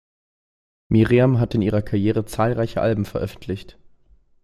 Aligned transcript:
Myriam 0.87 1.39
hat 1.39 1.53
in 1.53 1.61
ihrer 1.61 1.83
Karriere 1.83 2.25
zahlreiche 2.25 2.81
Alben 2.81 3.05
veröffentlicht. 3.05 3.77